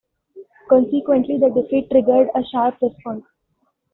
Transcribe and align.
Consequently, 0.67 1.37
the 1.37 1.51
defeat 1.51 1.91
triggered 1.91 2.29
a 2.33 2.43
sharp 2.45 2.81
response. 2.81 3.23